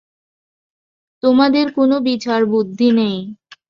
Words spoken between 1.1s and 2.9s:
তোমাদের কোনো বিচার-বুদ্ধি